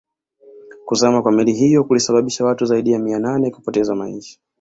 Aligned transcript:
Kuzama 0.85 1.21
kwa 1.21 1.31
meli 1.31 1.53
hiyo 1.53 1.83
kulisababisha 1.83 2.45
watu 2.45 2.65
zaidi 2.65 2.91
ya 2.91 2.99
mia 2.99 3.19
nane 3.19 3.51
kupoteza 3.51 3.95
maisha 3.95 4.39